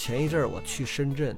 [0.00, 1.36] 前一阵儿我去深圳，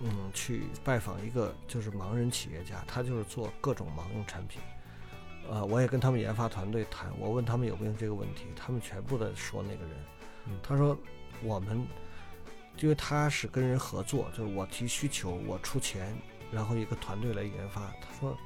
[0.00, 4.60] 嗯，去拜访一个就是盲人企业家，他就是做各种盲用产品。
[5.48, 10.98] 呃，我也跟他们研发团队谈，我问他们有没有这个问题，他们全部的说那个人，他说
[11.40, 11.86] 我们，
[12.80, 16.12] 因为他是跟人合作，就是我提需求，我出钱，
[16.50, 17.80] 然后一个团队来研发。
[18.00, 18.36] 他说，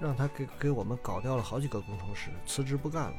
[0.00, 3.16] 让他给给我们搞掉了好几个工程师，辞职不干了。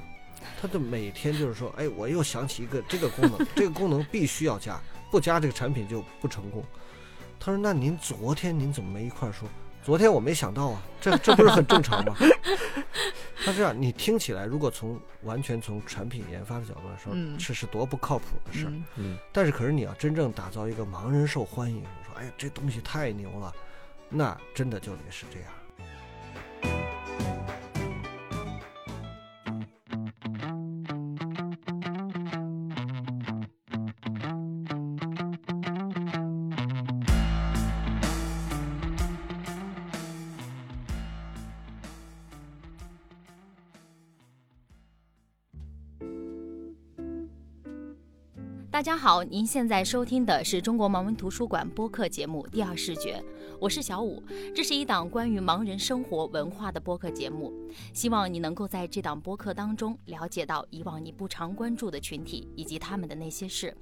[0.62, 4.80] 他就每天就是说，哎，我又想起一个这个功能， 这个功能必须要加，
[5.12, 6.64] 不加这个产品就不成功。
[7.40, 9.48] 他说，那您昨天您怎么没一块说？
[9.84, 12.16] 昨天我没想到啊，这这不是很正常吗？
[13.44, 18.72] 他这样，你听起来，如果从完全从产品研发的角度来说，这是多不靠谱的事儿。
[18.96, 23.54] 嗯，但是可是你要真正打造一个盲人受欢迎，说哎呀这东西太牛了，
[24.08, 25.50] 那真的就得是这样。
[48.74, 53.18] 大家好，您现在收听的是中国盲文图书馆播客节目《第二视觉》，
[53.60, 54.24] 我是小五。
[54.56, 57.54] 这是一档关于盲人生活文化的播客节目，
[57.94, 63.78] 希望你能够在这档播客当中了解到以往你不常关注的群体以及他们的那些事。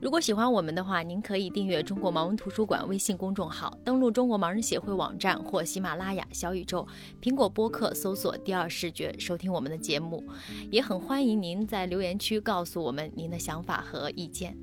[0.00, 6.86] 如果喜欢我们的话，您可以订阅中国盲文图书馆微信公众号，登录中国盲人协会网站或喜马拉雅、小宇宙、
[7.20, 10.24] 苹果播客搜索“第二视觉”收听我们的节目。
[10.70, 14.56] 也很欢迎您在留言区告诉我们您的想法和意见。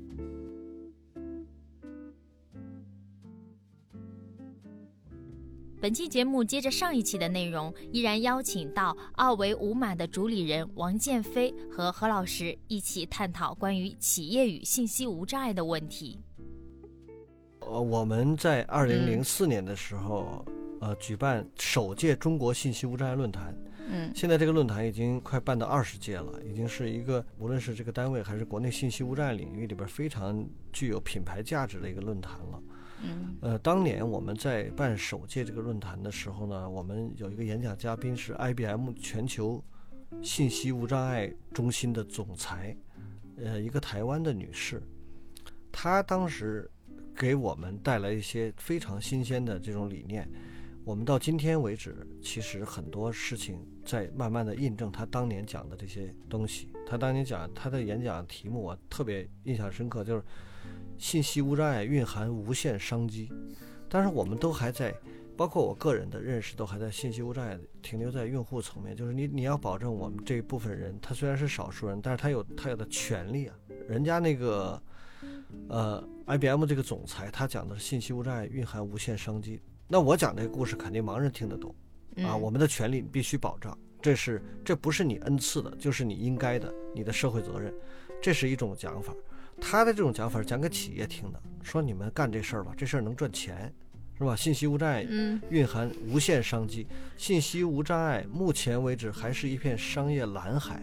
[5.80, 16.18] 本期节目接着上一期的内容，依然邀请到奥维五马的主理人王建飞和何老师一起探讨关于企业与信息无障碍的问题。
[17.60, 20.44] 呃，我们在二零零四年的时候，
[20.80, 23.54] 呃，举办首届中国信息无障碍论坛。
[23.88, 32.60] 嗯，现在这个论坛已经快办到二十届了，已经是一个无论是这个单位还是国内信息无障碍领域里边非常具有品牌价值的一个论坛了。
[33.02, 39.62] 嗯，呃，当年我们在办首届这个论坛的时候呢，我们有一个演讲嘉宾是 IBM 全球
[40.20, 42.76] 信息无障碍中心的总裁，
[43.36, 44.82] 呃，一个台湾的女士，
[45.70, 46.68] 她当时
[47.14, 50.28] 给我们带来一些非常新鲜的这种理念。
[50.84, 56.72] 我们到今天为止，其实很多事情在慢慢的印证她当年讲的这些东西。
[56.84, 60.22] 她当年讲她的演讲题目，我特别印象深刻，就是。
[60.98, 63.30] 信息无障碍蕴含无限商机，
[63.88, 64.94] 但是我们都还在，
[65.36, 73.54] 包括我个人的认识都还在信息无障碍停留在用户层面，就是你你要保证我们这一部分人，他虽然是少数人，但是他有他有的权利啊。
[73.88, 74.82] 人家那个
[75.68, 81.74] 呃 IBM 这个总裁他讲的是信息无障碍蕴含无限商机，那我讲这个故事肯定盲人听得懂
[82.24, 82.36] 啊。
[82.36, 87.72] 我们的权利必须保障，这是这不是你恩赐的，就是你应该的，你的社会责任，
[88.20, 89.14] 这是一种讲法。
[89.60, 93.72] 他的这种讲法讲给企业听的，说你们干这事儿吧，这事儿能赚钱，
[94.16, 94.34] 是吧？
[94.34, 95.06] 信息无障碍，
[95.50, 96.86] 蕴含无限商机。
[97.16, 100.82] 信息无障碍，目前为止还是一片商业蓝海。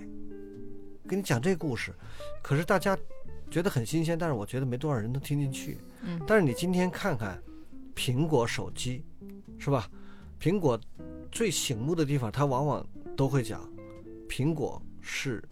[1.08, 1.94] 跟你讲这故事，
[2.42, 2.98] 可是大家
[3.50, 5.78] 觉得很新鲜，但是我觉得没多少人能听进去。
[6.02, 6.20] 嗯。
[6.26, 7.42] 但是你今天看看
[7.96, 9.04] 苹果手机，
[9.58, 9.90] 是吧？
[10.40, 10.80] 苹果
[11.32, 12.86] 最醒目的地方，它往往
[13.16, 13.68] 都会讲，
[14.28, 15.44] 苹果是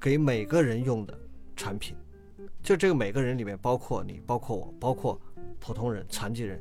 [0.00, 1.18] 给每个人用的。
[1.60, 1.94] 产品，
[2.62, 5.20] 就这个每个人里面，包括你，包括我，包括
[5.58, 6.58] 普通人、残疾人、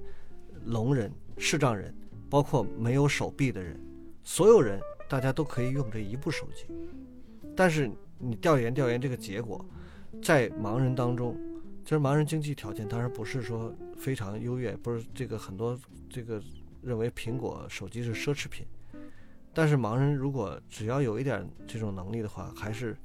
[0.65, 1.95] 聋人、视障人，
[2.29, 3.79] 包括没有手臂的人，
[4.25, 4.77] 所有人
[5.07, 6.65] 大家都可以用这一部手机。
[7.55, 9.65] 但是你调研调研这个结果，
[10.21, 11.33] 在盲人当中，
[11.85, 15.79] 就是盲人经济条件当然不是说非常优越，不是这个很多
[16.09, 16.43] 这个
[16.81, 18.65] 认为苹果手机是奢侈品，
[19.59, 22.95] 但是盲人如果只要有一点这种能力的话，还是。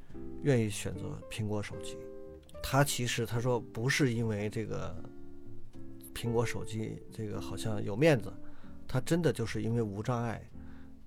[0.43, 1.97] 愿意选择苹果手机，
[2.63, 4.95] 他其实他说不是因为这个
[6.15, 8.31] 苹果手机这个好像有面子，
[8.87, 10.41] 他真的就是因为无障碍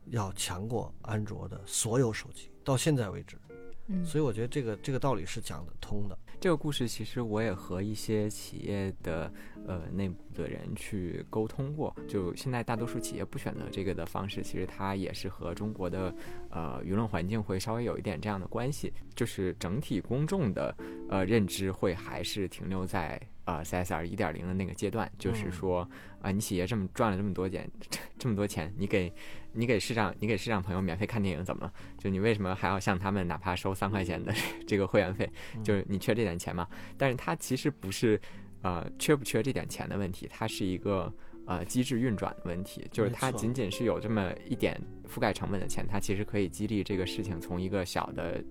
[0.08, 3.38] 要强过安卓的所有手机，到现在为止。
[3.86, 6.18] 嗯，所以我觉得这个这个道理是讲得通的。
[6.42, 9.32] 这个故事其实我也和一些企业的
[9.68, 16.14] 呃内部的人去沟通过，就现在大多数企业不选择这个的方式，其实它也是和中国的
[16.50, 20.76] 呃舆论环境会稍微有一点这样的关系，就是整体公众的
[21.10, 23.20] 呃认知会还是停留在。
[23.48, 25.90] 啊，CSR 一点零的那个阶段，就是说，
[26.22, 27.66] 啊，你企业这么赚了这么多钱，
[28.20, 29.10] 这么多钱，你给，
[29.54, 31.74] 你给市长，你给市长朋友免费看电影怎么了？
[31.98, 34.34] 就你为什么还要向他们哪怕收三块钱的
[34.68, 35.32] 这个会员费？
[35.64, 36.68] 就是你缺这点钱吗？
[36.98, 38.20] 但是它其实不是
[38.62, 41.14] 呃缺不缺这点钱的问题，它是一个
[41.46, 48.44] 呃机制运转的问题，就是它仅仅是有这么一点覆盖成本的钱，它其实可以激励这个事情从一个小的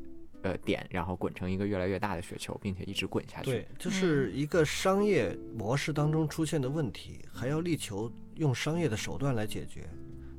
[0.42, 3.50] 呃点，然后滚成一个越来越大的雪球，并且一直滚下去。
[3.50, 9.84] 对，就是一个商业模式当中出现的问题，还要力求用商业的手段来解决。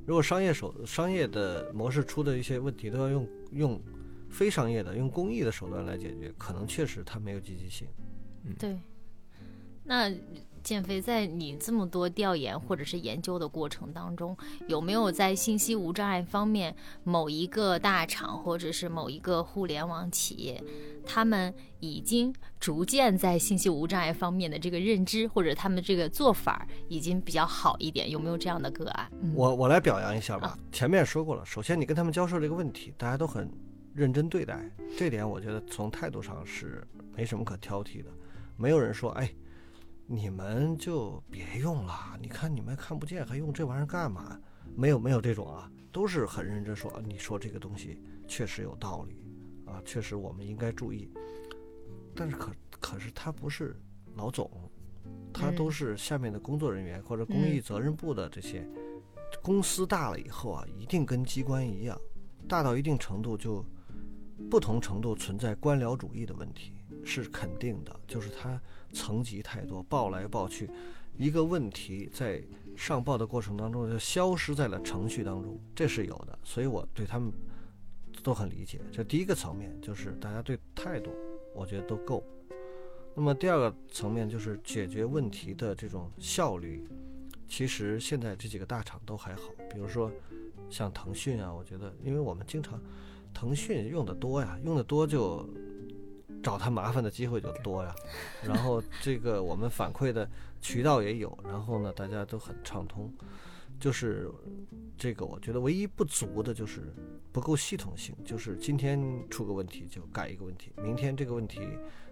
[0.05, 3.81] 如果商业手商业的模式出的一些问题都要用用
[4.29, 7.85] 非商业的、用公益的手段来解决，可能确实它没有积极性。
[8.45, 8.77] 嗯对。
[9.87, 10.11] 那
[10.61, 14.35] 建飞，在你这么多调研或者是研究的过程当中，
[14.67, 16.75] 有没有在信息无障碍方面
[17.05, 20.61] 某一个大厂或者是某一个互联网企业，
[21.05, 28.11] 他们已经逐渐在信息无障碍方面的这个认知或者他们这个做法已经比较好一点？
[28.11, 29.09] 有没有这样的个案？
[29.21, 30.59] 嗯我我来表扬一下吧啊。
[30.73, 33.49] 前面也说过了，首先你跟他们交涉这个问题，大家都很
[33.93, 36.85] 认真对待，这点我觉得从态度上是
[37.15, 38.09] 没什么可挑剔的。
[38.57, 39.31] 没有人说，哎，
[40.09, 44.39] 你们就别用了，你看你们看不见，还用这玩意儿干嘛？
[44.73, 49.21] 没有没有这种啊，都是很认真说，啊你说这个东西确实有道理
[49.65, 51.11] 啊，确实我们应该注意。
[52.15, 53.75] 但是可可是他不是
[54.15, 54.49] 老总，
[55.33, 58.65] 他都是下面的工作人员或者公益责任部的这些。
[59.43, 61.99] 公司大了以后啊，一定跟机关一样，
[62.47, 63.61] 大到一定程度就
[64.49, 66.76] 不同程度存在官僚主义的问题，
[67.07, 67.99] 是肯定的。
[68.05, 68.61] 就是它
[68.93, 70.69] 层级太多，报来报去，
[71.17, 72.43] 一个问题在
[72.75, 76.37] 上报的过程当中就消失在了程序当中，这是有的。
[76.43, 77.31] 所以我对他们
[78.21, 78.79] 都很理解。
[78.91, 81.11] 这第一个层面就是大家对态度，
[81.55, 82.23] 我觉得都够。
[83.15, 86.87] 那么第二个层面就是解决问题的这种效率，
[87.47, 90.11] 其实现在这几个大厂都还好，比如说
[90.69, 92.79] 像腾讯啊，我觉得，因为我们经常
[93.33, 95.49] 腾讯用的多呀，用的多就
[96.43, 97.95] 找他麻烦的机会就多呀。
[98.43, 100.29] 然后这个我们反馈的
[100.61, 103.13] 渠道也有，然后呢，大家都很畅通。
[103.79, 104.27] 就是
[104.97, 106.81] 这个，我觉得唯一不足的就是
[107.31, 108.99] 不够系统性，就是今天
[109.29, 111.61] 出个问题就改一个问题，明天这个问题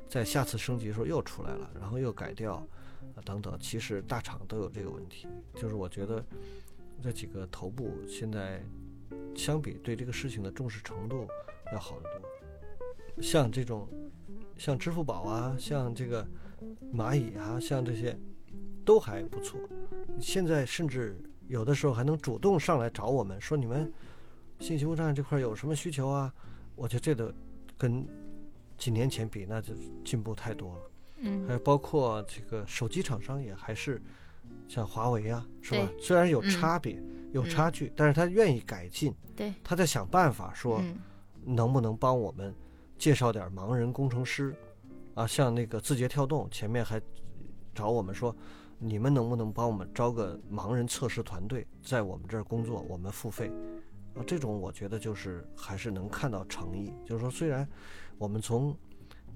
[0.08, 2.58] 在下次升级的时候又出来了，然后又改掉，
[3.16, 3.58] 啊等等。
[3.60, 6.24] 其实大厂都有这个问题，就是我觉得
[7.02, 8.64] 这几个头部现在
[9.36, 11.28] 相比对这个事情的重视程度
[11.74, 12.30] 要好得多。
[13.22, 13.88] 像这种，
[14.58, 16.28] 像支付宝啊，像这个
[16.94, 18.18] 蚂蚁啊，像这些
[18.84, 19.60] 都还不错。
[20.20, 21.18] 现在甚至
[21.48, 23.92] 有的时候还能主动上来找我们说你们
[24.60, 26.34] 信息无障碍这块有什么需求啊？
[26.76, 27.34] 我觉得这个
[27.78, 28.06] 跟
[28.78, 29.74] 几年前比那就
[30.04, 30.82] 进步太多了。
[31.18, 34.02] 嗯还有包括这个手机厂商也还是
[34.68, 35.90] 像华为啊，是吧？
[36.00, 37.02] 虽然有嗯差别、
[37.32, 40.98] 有嗯差距，但是他愿意改进，对，他在想办法说嗯
[41.46, 42.54] 能不能帮我们
[42.98, 44.56] 介绍点盲人工程师
[45.14, 47.02] 啊，像那个字节跳动前面还
[47.74, 48.36] 找我们说，
[48.80, 53.52] 你们能不能帮我们招个盲人测试团队，在我们这儿工作，我们付费
[54.16, 54.24] 啊？
[54.26, 57.68] 这种我觉得就是还是能看到诚意，就是说虽然
[58.18, 58.76] 我们从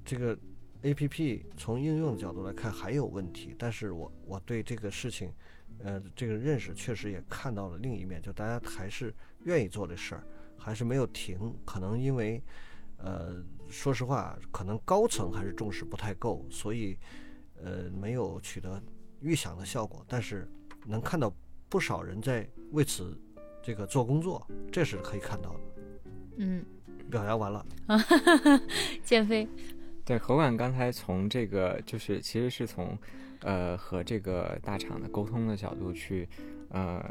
[0.06, 0.38] 这个
[0.84, 5.32] A P P 从应用的角度来看还有问题，但是我我对这个事情，
[5.80, 9.14] 呃，这个认识确实也看到了另一面，就大家还是
[9.44, 10.24] 愿意做这事儿，
[10.58, 11.54] 还是没有停。
[11.66, 12.42] 可能因为，
[12.98, 16.98] 呃，说实话，可能高层还是重视不太够，所以，
[17.64, 18.82] 呃，没有取得
[19.22, 20.04] 预想的效果。
[20.08, 20.50] 但是
[20.86, 21.34] 能看到
[21.70, 23.18] 不少人在为此
[23.62, 25.60] 这个做工作，这是可以看到的。
[26.38, 26.66] 嗯，
[27.12, 27.66] 表扬完了，
[29.04, 29.48] 建飞，
[30.06, 32.98] 对，何管刚才从这个就是其实是从，
[33.42, 36.28] 呃，和这个大厂的沟通的角度去，
[36.70, 37.04] 呃，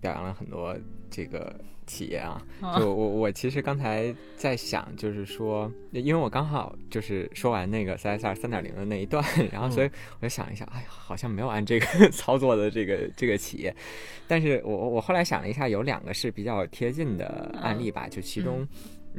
[0.00, 0.76] 表扬了很多
[1.10, 1.54] 这个
[1.86, 2.40] 企业啊。
[2.62, 13.74] 啊就我我其实刚才在想，就是说，因为我刚好就是说完那个 CSR 三点零的那一段，然后所以我就想一想，哎呀，好像没有按这个 操作的这个这个企业，
[14.28, 18.60] 但是我我后来想了一下，有两个是比较贴近的案例吧，就其中。
[18.60, 18.68] 嗯，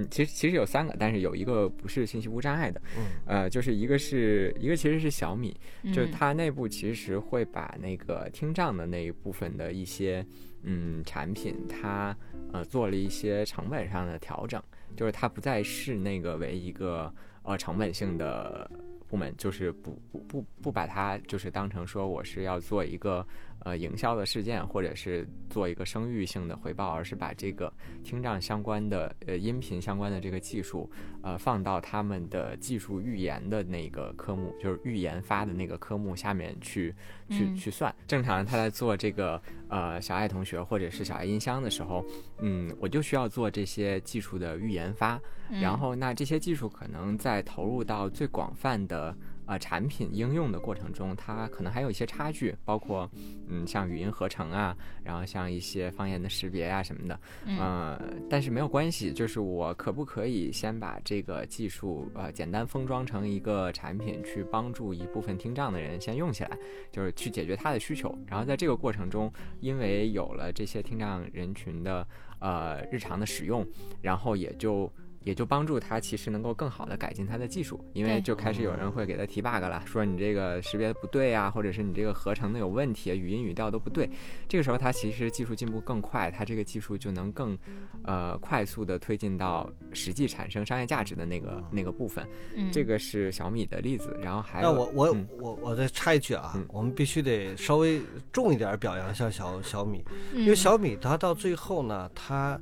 [0.10, 3.06] 其实其实有三个，但是有一个不是信息无障碍的，嗯。
[3.26, 6.12] 呃，就是一个是一个其实是小米，就是嗯。
[6.12, 10.26] 它内部其实会把那个听障的那一部分的一些
[10.64, 12.16] 嗯产品，它
[12.52, 14.62] 呃做了一些成本上的调整，
[14.96, 17.14] 就是它不再视那个为一个
[17.44, 18.70] 呃成本性的
[19.08, 23.26] 部门，就是不不不不把它就是当成说我是要做一个
[23.68, 27.72] 呃营销的事件，或者是做一个声誉性的回报，而是把这个
[28.04, 30.90] 听障相关的呃音频相关的这个技术
[31.22, 36.96] 呃放到他们的技术预研的那个科目，就是预研发的那个科目下面去
[37.30, 37.94] 去嗯去算。
[38.08, 42.06] 正常他在做这个呃小爱同学或者是小爱音箱的时候，
[42.40, 45.20] 嗯，我就需要做这些技术的预研发，
[45.50, 49.16] 嗯然后那这些技术可能在投入到最广泛的
[49.48, 53.10] 啊产品应用的过程中，它可能还有一些差距，包括
[53.48, 57.20] 嗯像语音合成啊，然后像一些方言的识别啊什么的，
[57.58, 58.00] 呃，
[58.30, 66.58] 但是没有关系，就是我可不可以先把这个技术呃简单封装成一个产品，去帮助一部分听障的人先用起来，
[66.92, 72.06] 就是去解决他的需求，然后在这个过程中，因为有了这些听障人群的
[72.40, 73.66] 呃日常的使用，
[74.02, 74.92] 然后也就。
[75.28, 84.10] 也就帮助他其实能够更好的改进他的技术，因为就开始有人会给他提 bug 了，说你这个识别不对啊，或者是你这个合成的有问题，语音语调都不对。
[84.48, 87.58] 这个时候他其实技术进步更快，他这个技术就能更
[88.06, 92.26] 呃快速的推进到实际产生商业价值的那个那个部分。
[92.72, 102.58] 这个是小米的例子，然后还有那我我我我再插一句啊，我们必须得稍微重一点表扬一下小小米，因为小米它到最后呢，它。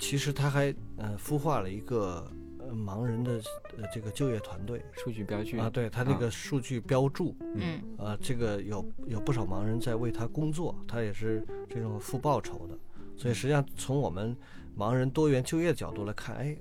[0.00, 2.26] 其实他还呃孵化了一个
[2.58, 3.34] 呃盲人的
[3.76, 5.44] 呃这个就业团队，数据标。
[5.44, 12.76] 记啊，对他那个数据标注，嗯，呃，这个有有不少盲人在为他工作，他也是这种付报酬的，
[13.16, 14.34] 所以实际上从我们
[14.76, 16.56] 盲人多元就业的角度来看，哎，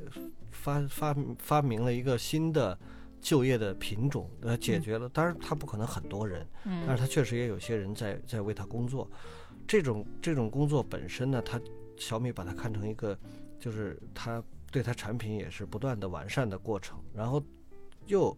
[0.51, 2.77] 发发发明了一个新的
[3.21, 9.09] 就业的品种，呃，解决了，当然他不可能很多人，嗯，但是他确实也有些人在在为他工作，
[9.65, 11.59] 这种这种工作本身呢，他。
[11.99, 13.15] 小米把它看成一个，
[13.59, 14.41] 就是它
[14.71, 17.43] 对它产品也是不断的完善的过程，然后
[18.07, 18.35] 又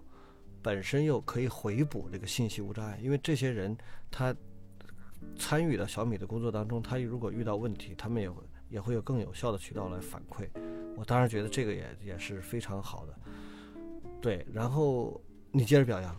[0.62, 3.78] 本身又可以回补这个信息无障碍，因为这些人
[4.10, 4.36] 他
[5.38, 10.50] 参与到小米的工作当中，他如果遇到问题，他们也会也会有更有效的渠道来反馈。
[10.98, 13.16] 我当然觉得这个也也是非常好的。
[14.20, 16.16] 对，然后你接着表扬。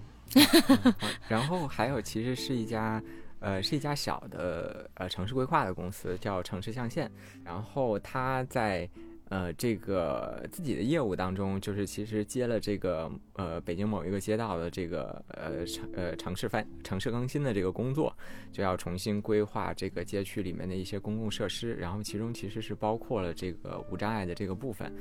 [1.29, 3.03] 然后还有其实是一家。
[3.43, 7.11] 呃，是一家小的呃城市规划的公司，叫城市象限。
[7.45, 8.89] 然后他在
[9.29, 18.17] 呃这个自己的业务当中，就是其实接了这个呃北京某一个街道的这个呃城呃城市翻城市更新的这个工作，
[18.53, 21.75] 就要重新规划这个街区里面的一些公共设施。
[21.75, 24.93] 然后其中其实是包括了这个无障碍的这个部分。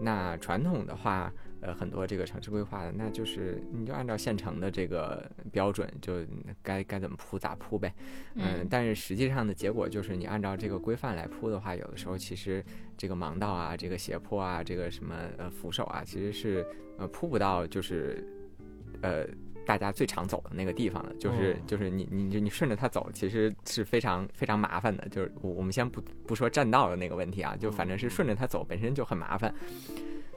[0.00, 1.32] 那传统的话。
[1.64, 6.22] 呃，很多这个城市规划的，那就是你就按照现成的这个标准，就
[6.62, 7.90] 该该怎么铺咋铺呗。
[8.34, 12.62] 嗯，但是实际上的结果就是，你按照这个规范来铺的话，有的时候其实
[12.98, 16.66] 这个盲道啊，这个斜坡啊，这个什么呃扶手啊，其实是
[16.98, 18.22] 呃铺不到就是
[19.00, 19.26] 呃
[19.64, 21.14] 大家最常走的那个地方的。
[21.14, 25.08] 就是就是你你就你顺着它走，其实是非常非常麻烦的。
[25.08, 29.54] 就是我我们先不不说占道的那个问题啊，就反正是顺着它走本身就很麻烦。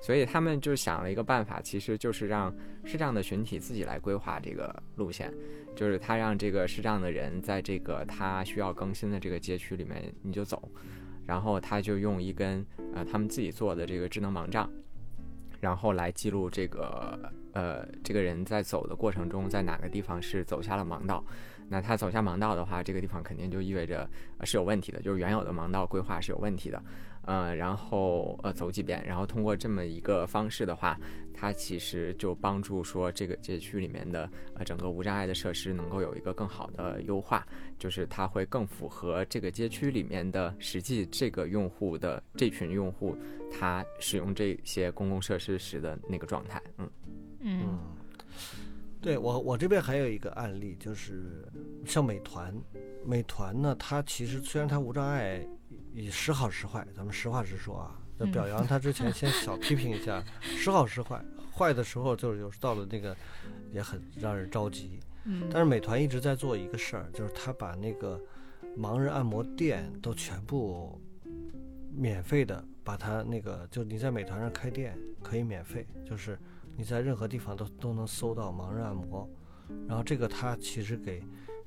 [0.01, 2.53] 所以他们就想了一个办法，其实就是让
[2.85, 5.33] 视障的群体自己来规划这个路线，
[5.75, 10.71] 就是他让这个视障的人在这个他需要更新的这个街区里面你就走，
[11.25, 14.69] 然后他就用一根呃他们自己做的这个智能盲杖，
[15.59, 21.23] 然后来记录这个呃这个人在走的过程中在哪个地方是走下了盲道，
[21.67, 24.09] 那他走下盲道的话，这个地方肯定就意味着
[24.43, 26.81] 是有问题的，就是原有的盲道规划是有问题的。
[27.27, 30.98] 呃，然后呃走几遍，然后通过这么一个方式的话，
[31.34, 37.46] 它其实就帮助说这个街区里面的呃整个无障碍的设施能够有一个更好的优化，
[37.77, 43.13] 就是它会更符合这个街区里面的实际这个用户的这群用户
[43.51, 46.62] 他使用这些公共设施时的那个状态。
[46.77, 46.89] 嗯
[47.41, 47.79] 嗯，
[49.01, 51.46] 对我我这边还有一个案例，就是
[51.86, 52.55] 像美团，
[53.05, 55.46] 美团呢，它其实虽然它无障碍。
[55.97, 57.99] 以时好时坏，咱们实话实说啊。
[58.19, 61.19] 在表扬他之前， 先小批评一下，时好时坏。
[61.51, 63.17] 坏的时候就是有时到了那个，
[63.71, 64.99] 也很让人着急。
[65.25, 65.49] 嗯。
[65.51, 68.21] 但是美团一直在做一个事儿，就是他把那个
[68.77, 71.01] 盲人按摩店都全部
[71.91, 76.37] 免费的，把它那个就你在美团上开店可以免费，就是
[76.75, 79.27] 你在任何地方都都能搜到盲人按摩。
[79.87, 81.23] 然后这个他其实给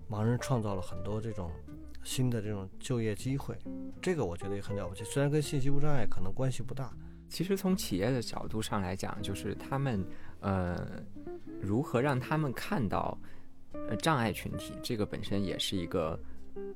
[0.08, 1.50] 盲人创造了很多这种。
[2.02, 3.56] 新的这种就业机会，
[4.00, 5.04] 这个我觉得也很了不起。
[5.04, 6.92] 虽然跟信息无障碍可能关系不大，
[7.28, 10.04] 其实从企业的角度上来讲，就是他们
[10.40, 11.02] 呃
[11.60, 13.18] 如何让他们看到
[13.72, 16.18] 呃障碍群体，这个本身也是一个。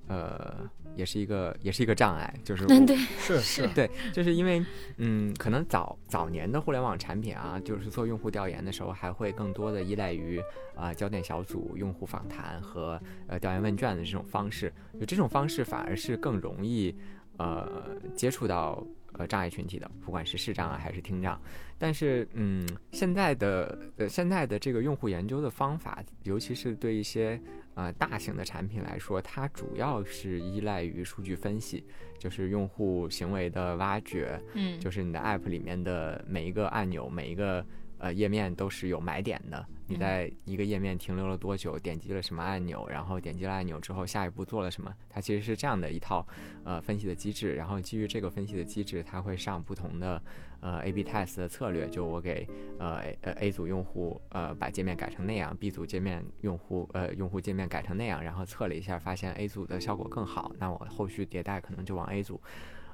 [0.07, 4.65] 呃，也是一个，也是一个障碍，就是 对， 是是， 对，就是因为，
[4.99, 10.43] 嗯，可能早早年的互联网产品啊，就是做用户调研的时候，还会更多的依赖于
[10.77, 16.95] 啊焦点小组、用户访谈和呃调研问卷的这种方式，就这种方式反而是更容易
[17.39, 17.67] 呃
[18.15, 21.41] 接触到呃障碍群体的，不管是视障啊还是听障。
[21.79, 27.41] 但是，嗯，现在的呃现在的这个用户研究的方法，尤其是对一些。
[27.75, 31.85] 啊，大型的产品来说，它主要是依赖于数据分析，
[32.19, 37.65] 就是用户行为的挖掘，嗯，就是你的 App 里面的每一个按钮、每一个
[38.05, 39.67] 呃页面都是有买点的。
[39.87, 44.95] 你在一个页面停留了多久，点击了什么按钮，然后点击了按钮之后，下一步做了什么？
[45.09, 46.27] 它其实是这样的一套
[46.65, 47.55] 呃分析的机制。
[47.55, 50.23] 然后基于这个分析的机制，它会上不同的
[50.61, 51.89] 呃 A/B test 的策略。
[51.89, 52.47] 就我给
[52.79, 62.41] 呃呃 A 组用户呃把界面改成那样，B 组界面用户呃用户界面改成那样，然后测了一下，发现 A 组的效果更好，那我后续迭代可能就往 A 组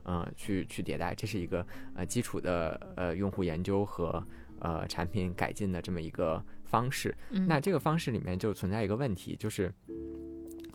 [0.04, 1.14] 嗯去去迭代。
[1.14, 1.64] 这是一个
[1.94, 4.22] 呃基础的呃用户研究和
[4.60, 6.42] 呃产品改进的这么一个。
[6.70, 7.12] 方式，
[7.48, 9.74] 那这个方式里面就存在一个问题，就是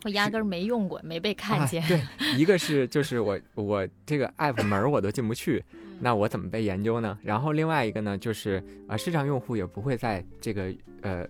[0.04, 1.82] 我压根儿没用过，没被看见。
[1.88, 2.02] 对，
[2.38, 5.64] 一个是就是我我这个 app 门我都进不去，
[6.02, 7.18] 那我怎么被研究呢？
[7.24, 11.26] 然后另外一个呢，就是啊，市场用户也不会在这个呃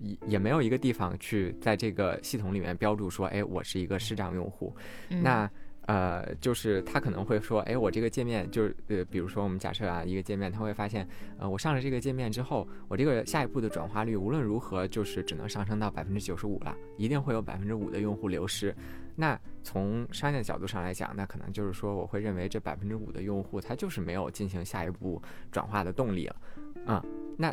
[0.00, 4.74] 也也没有一个地方去在这个系统里面标注说，哎，我是一个视障用户，
[5.08, 5.48] 那。
[5.86, 11.06] 呃，就是他可能会说，哎，我这个界面就是，呃，比如说我们假设啊，一个界面，他会发现，
[11.38, 18.74] 呃，我上了这个界面之后，我这个下一步的转化率无论如何就是只能上升到百分之九十五了，一定会有百分之五的用户流失。
[19.16, 25.20] 那从商业的角度上来讲，那可能就是说，我会认为这百分之五的用户他就是没有进行下一步
[25.50, 26.36] 转化的动力了，
[26.86, 27.04] 啊，
[27.36, 27.52] 那。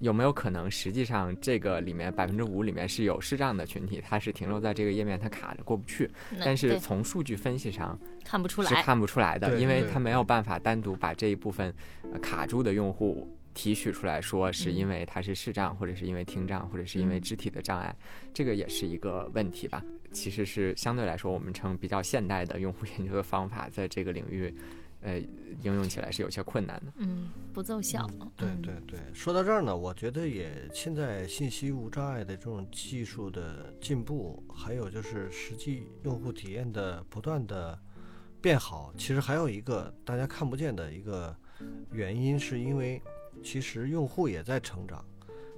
[0.00, 6.10] 有没有可能，实际上这个里面百分之五里面是有视障的群体，它是停留在这个页面，它卡着过不去。
[6.44, 11.74] 但是从数据分析上看不出来，是看不出来的，因为它没有办法单独把这一部分
[12.20, 17.96] 卡住的用户提取出来说是因为他是视障，或者是因为听障，或者是因为肢体的障碍，
[18.34, 19.82] 这个也是一个问题吧。
[20.12, 24.54] 其实是相对来说，我们称比较现代的用户研究的方法，在这个领域。
[25.06, 25.20] 呃，
[25.62, 26.92] 应用起来是有些困难的。
[26.96, 28.04] 嗯，不奏效。
[28.36, 37.78] 对对对，说到这儿呢，我觉得也现在信息无障碍的这种技术的进步，还有就是实际用户体验的不断的
[38.40, 41.34] 变好，其实还有一个大家看不见的一个
[41.92, 43.00] 原因，是因为
[43.44, 45.04] 其实用户也在成长。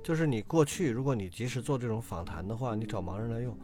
[0.05, 3.59] 就是你过去，如果你及时做这种访谈的话，你找盲人来用，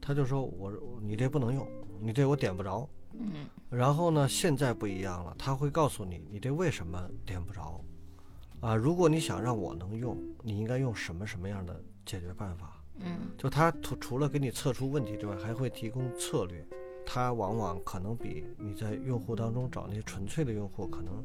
[0.00, 1.64] 他就说我你这不能用，
[2.00, 2.88] 你这我点不着。
[3.12, 4.28] 嗯，然后呢？
[4.28, 7.82] 现在不一样了，他会告诉你，你这为什么点不着？
[8.60, 12.82] 啊，如果你想让我能用，你应该用什么什么样的解决办法？
[13.00, 16.66] 嗯，就他除除了给你测出问题之外，还会提供策略。
[17.06, 21.24] 他往往可能比你在用户当中找那些纯粹的用户，可能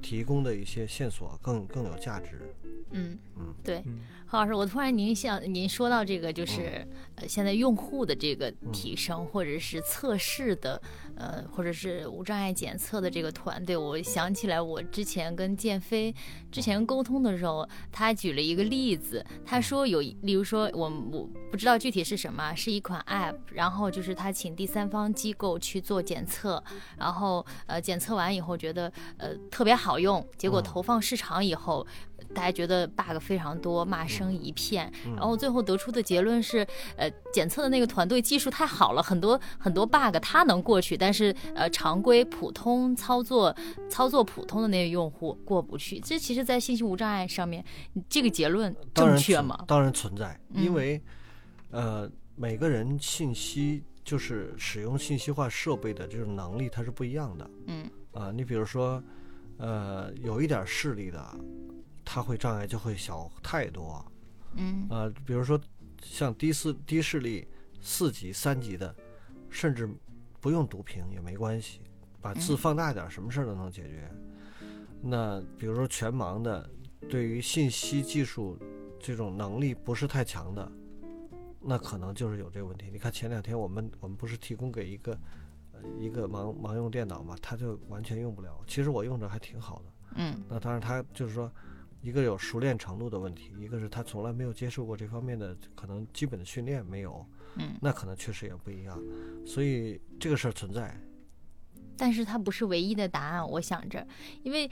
[0.00, 2.54] 提供的一些线索更更有价值。
[2.92, 3.84] 嗯嗯，对，
[4.24, 10.80] 何老师，我突然您想您说到这个，就是呃，现在用户的这个提升，或者是测试的，
[11.20, 16.14] 呃，或者是无障碍检测的这个团队，我想起来我之前跟建飞
[16.50, 26.62] 之前沟通的时候，他举了一个例子，他说有，例如说我我不知道具体是什么，是一款 App，然后就是他请第三方机构去做检测，
[26.96, 31.86] 然后呃检测完以后觉得呃特别好用，结果投放市场以后。
[32.34, 36.66] 大家觉得 bug 非常多，骂声一片，然后最后得出的结论是，
[36.96, 43.54] 呃，检测的那个团队技术太好了，很多很多 bug 它能过去，但是呃，常规普通操作
[43.88, 45.98] 操作普通的那个用户过不去。
[46.00, 47.64] 这其实，在信息无障碍上面，
[48.08, 49.64] 这个结论正确吗？
[49.66, 51.02] 当然存在，因为
[51.70, 57.50] 呃，每个人信息就是使用信息化设备的这种能力，它是不一样的。
[57.66, 59.02] 嗯啊，你比如说，
[59.58, 61.36] 呃，有一点视力的。
[62.12, 64.04] 它会障碍就会小太多，
[64.56, 65.56] 嗯，呃，比如说
[66.02, 67.46] 像低视低视力
[67.80, 68.92] 四级、三级的，
[69.48, 69.88] 甚至
[70.40, 71.80] 不用读屏也没关系，
[72.20, 74.10] 把字放大点，什么事儿都能解决。
[75.00, 76.68] 那比如说全盲的，
[77.08, 78.58] 对于信息技术
[78.98, 80.68] 这种能力不是太强的，
[81.60, 82.90] 那可能就是有这个问题。
[82.92, 85.16] 你看前两天我们我们不是提供给一个
[85.70, 88.60] 呃一个盲盲用电脑嘛，他就完全用不了。
[88.66, 89.84] 其实我用着还挺好的，
[90.16, 91.48] 嗯，那当然他就是说。
[92.02, 98.98] 一个有熟练程度的问题，一个是他从来没有接受过这方面的可能基本的训练没有，嗯，那可能确实也不一样，
[99.44, 100.98] 所以这个事儿存在，
[101.96, 103.46] 但是它不是唯一的答案。
[103.46, 104.06] 我想着，
[104.42, 104.70] 因为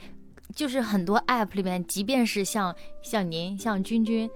[0.55, 4.29] 就是很多 app 里面，即便是像像您像君君，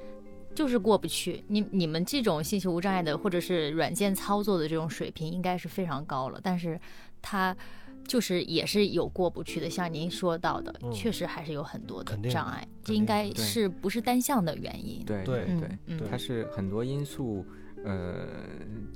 [0.54, 1.44] 就是过不去。
[1.48, 6.80] 你你们这种信息无障碍的或者是软件操作的这种水平，应该是非常高了，但是
[7.22, 7.56] 它。
[8.08, 15.04] 就是也是有过不去的，像您说到的，确实还是有很多的障碍，这应该是不是单向的原因？
[15.06, 15.46] 对对
[15.88, 17.46] 对，它是很多因素
[17.84, 18.28] 呃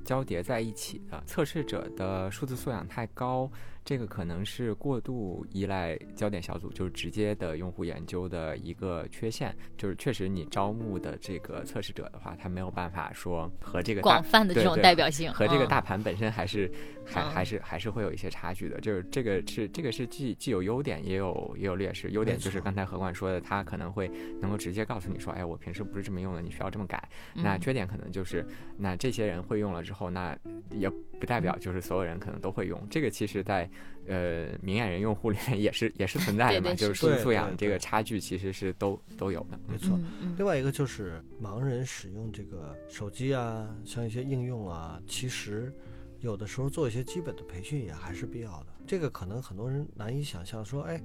[0.06, 1.22] 交叠在一起的。
[1.26, 3.50] 测试者的数字素养太高，
[3.88, 9.56] 这个可能是过度依赖焦点小组，就是直接的用户研究的一个缺陷。
[9.78, 16.70] 就是确实你招募的这个测试者的话，他没有办法说和这个广泛的这种代表性和这个大盘本身还是
[17.06, 18.82] 还还是还是会有一些差距的。
[18.82, 22.10] 就是这个是这个是既既有优点也有也有劣势。
[22.10, 27.08] 优点就是刚才何冠说的，他可能会能够直接告诉你说，哎，我平时不是这么用的，你需要这么改。
[27.34, 28.46] 那缺点可能就是
[28.78, 30.38] 那这些人会用了之后，那
[30.72, 32.82] 也不代表就是所有人可能都会用。
[32.90, 33.70] 这个其实在
[34.08, 39.60] 呃明眼人用户里面也是也是存在的嘛，就是数据素养这个差距其实是都都有的。
[39.68, 40.00] 没错。
[40.38, 45.74] 另外一个就是盲人使用这个手机啊，像一些应用啊，其实
[46.20, 48.68] 有的时候做一些基本的培训也还是必要的。
[48.86, 51.02] 这个可能很多人难以想象，说哎，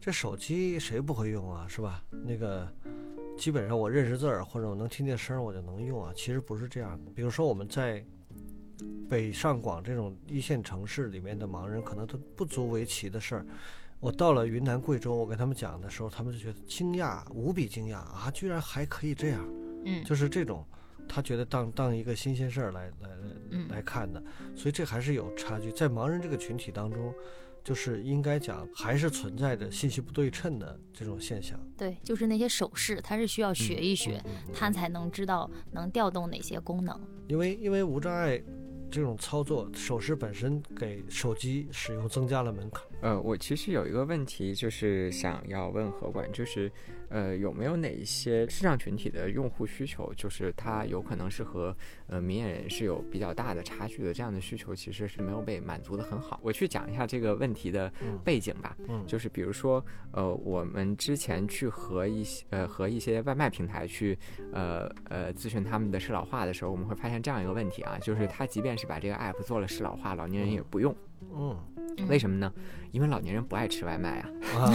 [0.00, 2.02] 这手机谁不会用啊，是吧？
[2.24, 2.72] 那个
[3.36, 7.10] 基本上我认识字儿或者我能听见声儿我就能用啊，其实不是这样的。
[7.14, 8.04] 比如说我们在。
[9.08, 13.46] 北上广这种一线城市里面的盲人，可能都不足为奇的事儿。
[13.98, 18.30] 我到了云南、贵州，我跟他们讲的时候，他们就觉得惊讶，无比惊讶啊！
[18.34, 19.42] 居然还可以这样，
[19.86, 20.62] 嗯，就是这种，
[21.08, 24.22] 他觉得当当一个新鲜事儿来来来来看的。
[24.54, 27.12] 所以这还是有差距，在盲人这个群体当中，
[27.64, 31.58] 就是应该讲还是存在着信息不对称的这种现象。
[31.74, 37.00] 对，就是那些手势，他是需要学一学，他才能知道能调动哪些功能。
[37.28, 38.42] 因为因为无障碍。
[38.96, 42.82] 这种操作手势本身给手机使用增加了门槛。
[43.00, 46.70] 呃，我其实有一个问题，就是想要问何管，就是。
[47.08, 51.72] 呃，有没有哪一些视障群体的用户需求，就是他有可能是和
[52.08, 54.12] 呃明眼人是有比较大的差距的？
[54.12, 56.40] 这样的需求其实是没有被满足的很好。
[56.42, 57.88] 我去讲一下这个问题的
[58.24, 58.76] 背景吧。
[58.88, 59.80] 嗯，就是比如说，
[60.10, 64.18] 呃，我们之前去和一些呃和一些外卖平台去
[64.52, 70.92] 呃呃咨询他们的适老化的时候，我们会发现这样一个问题啊，就是他即便是把这个 app 做了适老化，老年人也不用。
[71.32, 71.56] 嗯。
[72.08, 72.52] 为什么呢？
[72.92, 74.28] 因为老年人不爱吃外卖啊。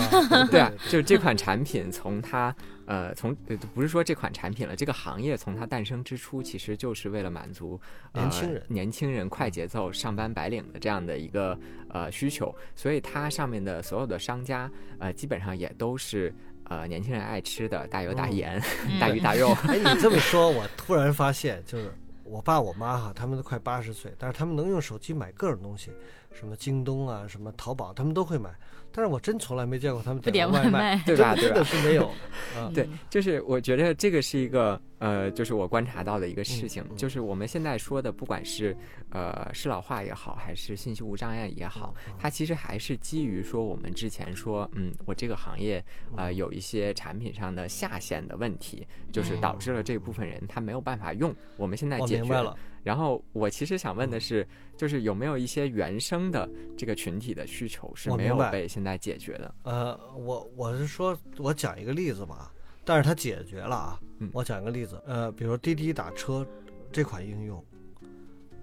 [0.51, 2.53] 对啊，就是这款产品从它
[2.85, 3.35] 呃从
[3.73, 7.79] 不是说这款产品了，这个行业从它诞生之初，其实就是为了满足
[8.13, 11.57] 年轻人年轻人快节奏上班白领的这样的一个
[11.89, 16.33] 呃需求，所以它上面的所有的商家呃基本上也都是
[16.65, 18.61] 呃年轻人爱吃的大油大盐
[18.99, 19.55] 大鱼大肉。
[19.67, 21.91] 哎，你这么说，我突然发现，就是
[22.31, 25.91] 我爸我妈哈，他们都快八十岁，但是他们能用手机买各种东西。
[26.31, 28.57] 什么京东啊，什么淘宝，他们都会买，
[28.93, 31.35] 但是我真从来没见过他们点外卖， 对吧？
[31.35, 32.11] 真的是没有。
[32.73, 38.75] 对，就是我觉得这个是一个呃，就是我观察到的一个事情，就是我们现在说的，不管是
[39.11, 45.83] 呃适老化也好，还是信息无障碍也好，它其实还是基于说我们之前说，嗯，我这个行业
[46.15, 51.33] 啊有一些产品上的下限的问题，就是导致了这部分人他没有办法用。
[51.57, 52.55] 我们现在解决了。
[52.83, 59.55] 然后我其实想问的是，就是有没有一些原生的这个群体的需求是没有被现在解决的？
[59.63, 62.51] 呃，我我是说，我讲一个例子吧，
[62.83, 63.99] 但是它解决了啊。
[64.33, 66.45] 我讲一个例子，呃，比如滴滴打车
[66.91, 67.63] 这款应用，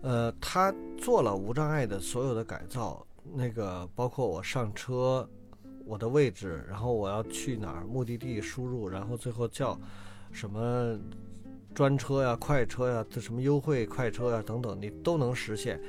[0.02, 5.28] 呃，它做了无障碍的所有的改造，那个包括我上车，
[5.85, 9.78] 我的位置，然后我要去哪儿，目的地输入，然后最后叫
[10.33, 10.98] 什么？
[11.74, 15.81] 专车呀、快车呀、这什么优惠快车呀等等，你都能实现，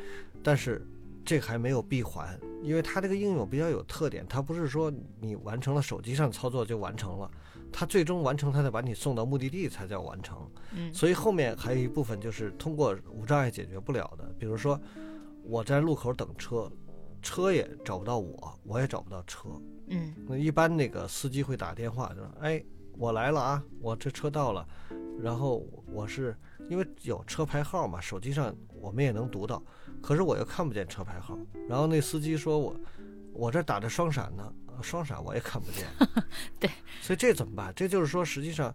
[0.43, 0.85] 但是
[1.25, 7.29] 这还没有闭环，因为它这个应用比较有特点，它不是说你完成了手机上操作就完成了，
[7.71, 10.37] 它最终完成它得把你送到目的地才叫完成。
[10.75, 14.79] 嗯，所以后面还有一部分就是通过无障碍解决不了的，比如说
[15.43, 16.71] 我在路口等车，
[17.21, 19.49] 车也找不到我，我也找不到车。
[19.87, 22.63] 嗯，那一般那个司机会打电话，就说：“哎，
[22.99, 24.67] 我来了啊，我这车到了。”
[25.21, 26.35] 然后我是
[26.69, 29.61] 因为有车牌号嘛，手机上我们也能读到，
[30.01, 31.37] 可是我又看不见车牌号。
[31.67, 32.75] 然后那司机说我，
[33.33, 35.85] 我这打着双闪呢，双闪我也看不见。
[36.59, 36.69] 对，
[37.01, 37.73] 所以这怎么办？
[37.75, 38.73] 这就是说，实际上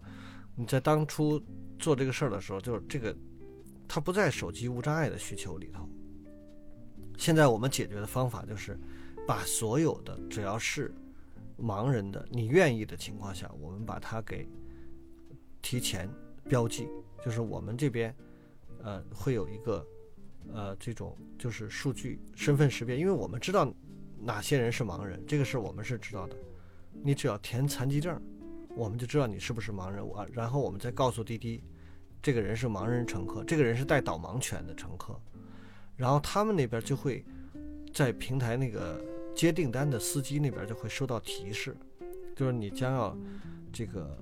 [0.55, 1.41] 你在当初
[1.79, 3.15] 做这个事儿的时候，就是这个
[3.87, 5.89] 它不在手机无障碍的需求里头。
[7.17, 8.79] 现在我们解决的方法就是
[9.25, 10.93] 把所有的只要是
[11.57, 14.47] 盲人的，你愿意的情况下，我们把它给
[15.61, 16.09] 提前。
[16.47, 16.87] 标记
[17.23, 18.15] 就是我们这边，
[18.83, 19.83] 呃，会有一个，
[20.53, 23.73] 呃，这种就是数据身份识别，因为我们知道
[24.19, 26.37] 哪些人是盲人，这个是我们是知道的。
[27.01, 28.21] 你只要填残疾证，
[28.75, 30.07] 我们就知道你是不是盲人。
[30.07, 31.63] 我然后我们再告诉滴滴，
[32.21, 35.19] 这个人是盲人乘客，这个人是带导盲犬的乘客，
[35.95, 37.25] 然后他们那边就会
[37.91, 39.03] 在平台那个
[39.35, 41.75] 接订单的司机那边就会收到提示，
[42.35, 43.17] 就是你将要
[43.71, 44.17] 这个。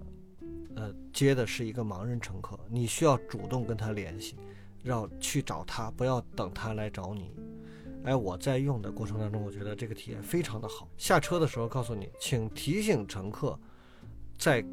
[0.75, 4.35] 呃，接的是一个盲人乘客，你需要主动跟他联系，
[4.81, 7.31] 要去找他，不要等他来找你。
[8.05, 10.89] 哎，我在用的过程当中，我觉得这个体验非常的好。
[10.97, 13.57] 下车的时候告诉你，请提醒乘客，
[14.35, 14.65] 在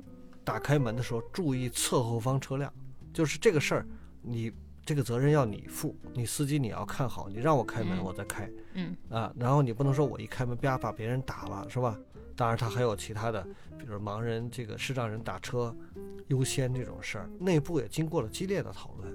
[0.43, 2.73] 打开门的时候注意侧后方车辆，
[3.13, 3.87] 就是这个事儿，
[4.23, 4.51] 你
[4.85, 11.99] 这个责任要你负，你司机你要看好，你让我开门嗯我再开嗯啊，然后你不能说我一开门啪把别人打了是吧？
[12.37, 13.43] 当然，他还有其他的，
[13.79, 15.77] 比如盲人这个视障人打车
[16.29, 19.15] 优先这种事儿，内部也经过了激烈的讨论。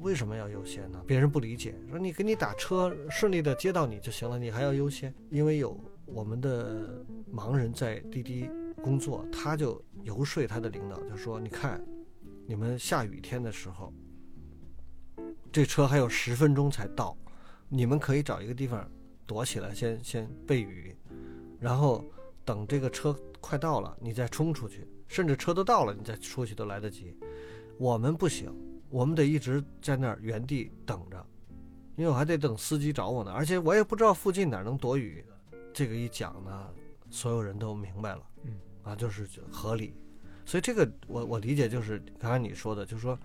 [0.00, 1.02] 为什么要优先呢？
[1.06, 5.14] 别人不理解，说你给你打车顺利的接到你就行了，你还要优先？
[5.30, 8.48] 因为有我们的盲人在滴滴
[8.82, 11.82] 工作，他就游说他的领导，就说你看，
[12.46, 13.92] 你们下雨天的时候，
[15.52, 17.16] 这车还有十分钟才到，
[17.68, 18.88] 你们可以找一个地方
[19.26, 20.96] 躲起来，先先避雨，
[21.60, 22.04] 然后
[22.44, 27.16] 等这个车快到了，你再冲出去，甚至车都到了，你再出去都来得及。
[27.78, 28.52] 我们不行，
[28.90, 31.26] 我们得一直在那儿原地等着，
[31.96, 35.24] 因为我还得等司机找我呢，而且我也不知道附近哪能躲雨。
[35.72, 36.68] 这个一讲呢，
[37.10, 39.94] 所有人都明白了，嗯，啊，就是合理。
[40.46, 43.18] 所以这个我我理解就是刚才你说的，就是说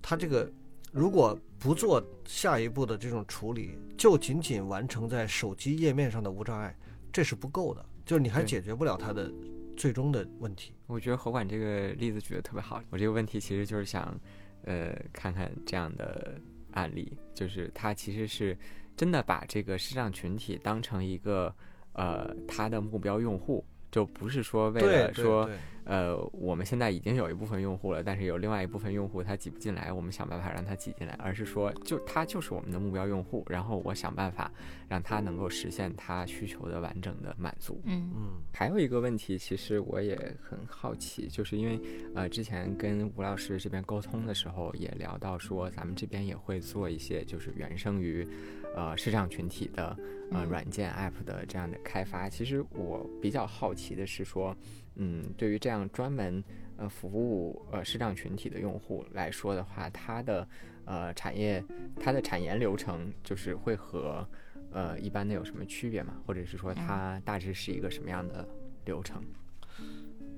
[0.00, 0.48] 他这个
[0.92, 6.74] 如果不做下一步的这种处理，就仅仅完成在手机页面上的无障碍，
[7.12, 9.30] 这是不够的，就是你还解决不了它的
[9.76, 10.72] 最终的问题。
[10.86, 12.82] 我觉得侯管这个例子举得特别好。
[12.90, 14.18] 我这个问题其实就是想，
[14.64, 16.40] 呃，看看这样的
[16.72, 18.56] 案例，就是他其实是
[18.96, 21.54] 真的把这个视障群体当成一个
[21.92, 34.50] 呃他的目标用户，就不是说为对对了说对呃我们现在已经有一部分用户了，但是有另外一部分用户他挤不进来，我们想办法让他挤进来，而是说就他就是我们的目标用户，然后我想办法
[34.88, 37.80] 让他能够实现他需求的完整的满足。
[37.84, 38.10] 嗯。
[38.14, 38.30] 嗯。
[38.52, 41.80] 还有一个问题，其实我也很好奇，就是因为
[42.14, 48.26] 呃之前跟吴老师这边沟通的时候，也聊到说咱们这边也会做一些就是原生于
[48.74, 49.96] 呃视障群体的
[50.30, 52.28] 呃嗯软件 app 的这样的开发。
[52.28, 54.56] 其实我比较好奇的是说，
[54.96, 56.42] 嗯，对于这样专门
[56.76, 60.46] 呃服务呃视障群体的用户来说的话，它的
[60.84, 61.64] 呃产业
[61.98, 64.26] 它的产研流程就是会和
[64.72, 66.14] 呃一般的有什么区别吗？
[66.26, 68.48] 或者是说它大致是一个什么样的
[68.84, 69.22] 流程？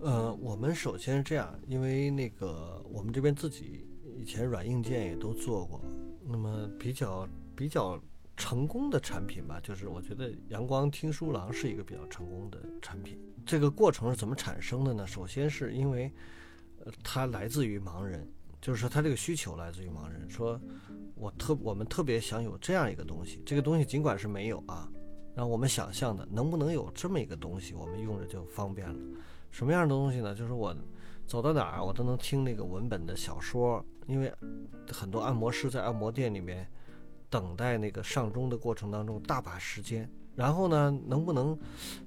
[0.00, 3.86] 呃，我们首先是这样，因为那个我们这边自己
[4.18, 5.80] 以前软硬件也都做过，
[6.26, 8.00] 那么比较比较
[8.36, 13.18] 成功的产品吧，就是我觉得阳光听书郎是一个比较成功的产品。
[13.44, 15.06] 这个过程是怎么产生的呢？
[15.06, 16.10] 首先是因为，
[16.84, 18.26] 呃，它来自于盲人，
[18.60, 20.60] 就是说他这个需求来自于盲人，说
[21.14, 24.88] 我特我们特别想有这样一个东西，这个东西尽管是没有啊，
[25.34, 28.96] 让我们想象的能不能有这么一个东西，我们用着就方便了。
[29.50, 30.34] 什么样的东西呢？
[30.34, 30.74] 就是我
[31.26, 34.32] 走到哪儿，我都能听那个文本的小说，因为
[34.90, 36.66] 很多按摩师在按摩店里面
[37.32, 40.06] 等待那个上钟的过程当中大把时间。
[40.36, 41.58] 然后呢，能不能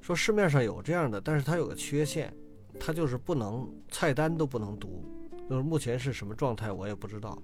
[0.01, 2.31] 说市面上有这样的，但是它有个缺陷，
[2.79, 5.03] 它就是不能菜单都不能读，
[5.49, 7.41] 就是目前是什么状态我也不知道。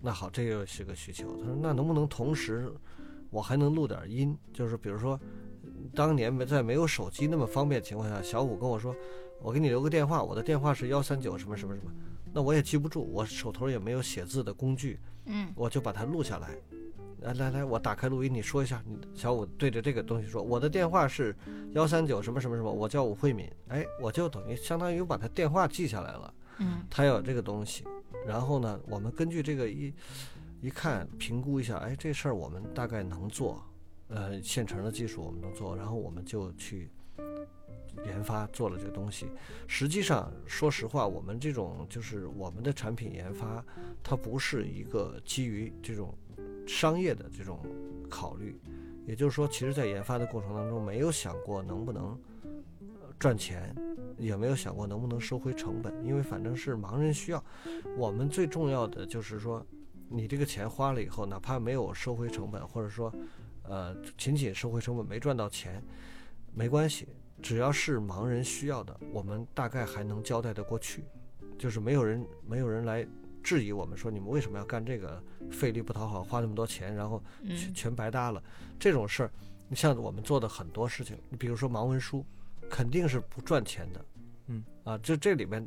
[0.00, 1.36] 那好，这又是个需求。
[1.38, 2.72] 他说那能不能同时
[3.30, 4.36] 我还能录点音？
[4.52, 5.18] 就是比如说
[5.94, 8.94] 当年没在没有手机那么方便的情况下，小五跟我说，
[9.40, 11.92] 我给你留个电话，我的电话是幺三九什么什么什么，
[12.32, 16.56] 那我也记不住，我手头也没有写字的工具，嗯我就把它录下来。
[17.22, 18.82] 来来来，我打开录音，你说一下。
[18.86, 21.34] 你小五对着这个东西说，我的电话是
[21.72, 23.50] 幺三九什么什么什么，我叫武慧敏。
[23.68, 26.34] 哎，我就等于相当于把他电话记下来了。
[26.58, 27.84] 嗯他有这个东西，
[28.26, 29.92] 然后呢，我们根据这个一
[30.60, 33.64] 一看评估一下，哎，这事儿我们大概能做，
[34.08, 36.90] 呃，现成的技术我们能做，然后我们就去
[38.04, 39.26] 研发做了这个东西。
[39.66, 43.64] 实际上，说实话，我们这种就是我们的产品研发，
[44.02, 46.14] 它不是一个基于这种
[46.66, 47.60] 商业的这种
[48.08, 48.60] 考虑，
[49.06, 52.18] 也就是说，其实在研发的过程当中，没有想过能不能
[53.18, 53.74] 赚钱，
[54.16, 57.44] 也没有想过能不能收回成本，因为反正是盲人需要。
[57.96, 59.64] 我们最重要的就是说，
[60.08, 63.12] 你这个钱花了以后，哪怕没有收回成本，或者说，
[63.62, 65.82] 呃，仅仅收回成本没赚到钱，
[66.52, 67.08] 没关系，
[67.40, 71.04] 只要是盲人需要的，我们大概还能交代得过去，
[71.58, 73.06] 就是没有人没有人来
[73.42, 78.42] 质疑我们说你们为什么要干这个，费力不讨好，花那么多钱，然后全嗯全白搭了。
[78.78, 79.30] 这种事儿，
[79.68, 82.24] 你像我们做的很多事情，你比如说盲文书，
[82.70, 84.04] 肯定是不赚钱的，
[84.46, 85.66] 嗯啊，这这里面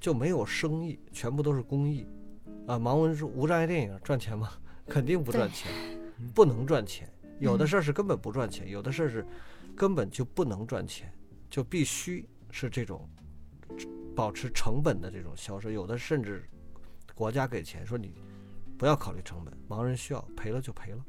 [0.00, 2.06] 就没有生意，全部都是公益，
[2.66, 4.50] 啊，盲文书无障碍电影赚钱吗？
[4.86, 5.70] 肯定不赚钱，
[6.34, 7.08] 不能赚钱。
[7.38, 9.24] 有的事儿是根本不赚钱，有的事儿是
[9.76, 11.12] 根本就不能赚钱，
[11.48, 13.08] 就必须是这种
[14.14, 15.70] 保持成本的这种销售。
[15.70, 16.44] 有的甚至
[17.20, 18.14] 国家给钱说你
[18.78, 21.04] 不要考虑成本，盲人需要赔了就赔了，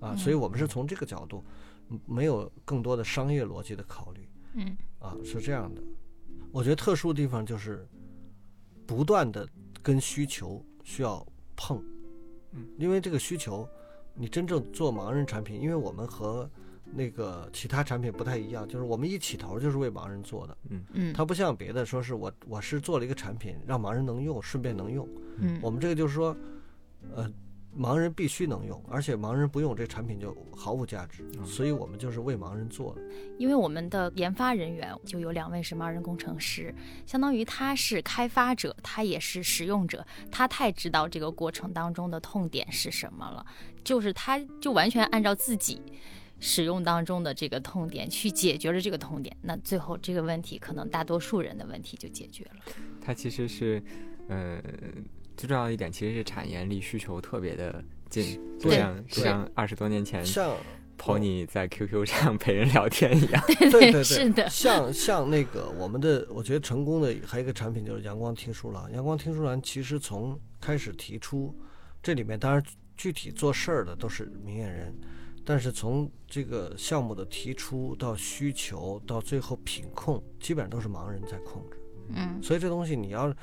[0.00, 0.16] 啊，嗯。
[0.16, 1.44] 所以我们是从这个角度，
[1.90, 4.74] 嗯没有更多的商业逻辑的考虑嗯。
[4.98, 5.82] 啊，是这样的。
[6.52, 7.86] 我觉得特殊的地方就是
[8.86, 9.46] 不断的
[9.82, 11.22] 跟需求需要
[11.54, 11.84] 碰，
[12.52, 13.68] 嗯，因为这个需求，
[14.14, 16.50] 你真正做盲人产品，因为我们和
[16.94, 26.36] 那个其他产品不太一样，就是我们一起头就是为盲人做的，嗯嗯它不像别的说是我我是做了一个产品让盲人能用，顺便能用，嗯我们这个就是说，
[27.14, 27.30] 呃，
[27.74, 33.00] 盲人必须能用，而且盲人不用这产品就毫无价值，嗯所以我们就是为盲人做的。
[33.38, 36.74] 因为我们的研发人员就有两位是盲人工程师，
[37.06, 43.44] 相当于他是开发者，他也是使用者，他太知道这个过程当中的痛点是什么了，
[43.82, 45.80] 就是他就完全按照自己
[46.42, 52.74] 使用当中的这个痛点去解决了这个痛点，那最后这个问题可能大多数人的问题就解决了。
[53.00, 53.80] 它其实是，
[54.26, 54.60] 呃，
[55.36, 60.56] 最重要的一点其实是产业离需求特别的近，就像就像二十多年前像
[60.98, 63.40] Pony 在 QQ 上陪人聊天一样。
[63.46, 68.90] 对对对， 是的像像那个我们的，我觉得成功的还有一个产品就是阳光听书郎。
[68.92, 71.56] 阳光听书郎其实从开始提出，
[72.02, 72.60] 这里面当然
[72.96, 74.92] 具体做事儿的都是明眼人，
[75.44, 81.78] 但是从这个项目的提出到需求到最后品控，基本上都是盲人在控制。
[82.08, 83.34] 嗯所以这东西你要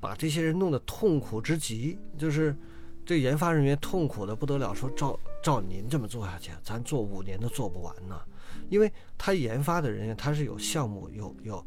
[0.00, 2.56] 把这些人弄得痛苦之极，就是
[3.04, 8.20] 这研发人员痛苦的不得了，说照照您这么做下去，咱做五年都做不完呢。
[8.68, 11.64] 因为他研发的人员他是有项目有有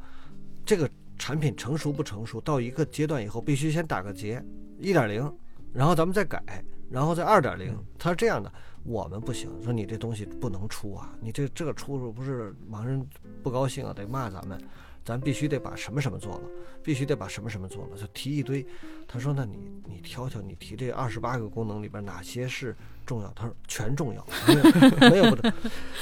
[0.65, 4.43] 这个产品成熟不成熟，到一个阶段以后必须先打个结，
[4.77, 5.31] 一点零，
[5.71, 6.41] 然后咱们再改，
[6.89, 8.51] 然后再二点零，他是这样的。
[8.83, 13.05] 我们不行，说你这东西不能出啊，你这这个出不是盲人
[13.43, 14.59] 不高兴啊，得骂咱们。
[15.05, 16.41] 咱必须得把什么什么做了，
[16.83, 18.63] 必须得把什么什么做了，就提一堆。
[19.07, 22.75] 他说：“那你你挑挑，你提这二十八个功能里边哪些是
[23.07, 25.51] 重要？”他说：“全重要，没有没有不重，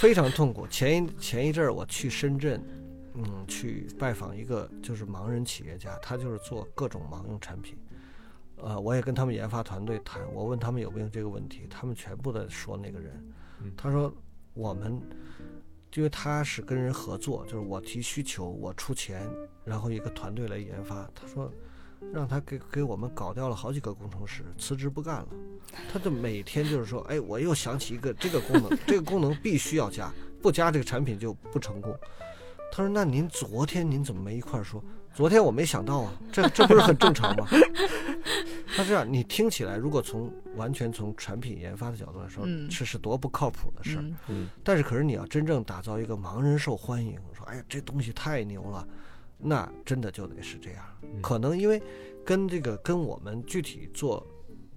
[0.01, 2.61] 非常痛苦。”前一前一阵儿我去深圳，
[3.13, 7.77] 嗯，去拜访一个就是盲人企业家，他就是做各种盲用产品。
[8.57, 13.33] 呃，我也跟他们研发团队谈，我问他们有没有这个问题，他们全部在说那个人。
[13.75, 14.13] 他说
[14.53, 15.01] 我们。
[15.95, 19.27] 因为他是跟人合作，就是我提需求，我出钱，
[19.65, 21.09] 然后一个团队来研发。
[21.15, 21.51] 他说，
[22.13, 25.27] 让他给给我们搞掉了好几个工程师，辞职不干了。
[25.91, 31.97] 他就每天就是说，哎，我又想起一个这个功能，这个功能必须要加，不加这个产品就不成功。
[32.71, 34.83] 他说，那您昨天您怎么没一块说？
[35.17, 37.47] 昨天我没想到啊，这这不是很正常吗？
[38.77, 44.06] 他这样，你听起来，如果从完全从产品研发的角度来说，嗯这是多不靠谱的事儿。
[44.63, 48.88] 但是，可是你要真正打造一个盲人受欢迎，说哎呀这东西太牛了，
[49.39, 50.86] 那真的就得是这样。
[51.01, 51.82] 嗯可能因为
[52.23, 54.23] 跟这个跟我们具体做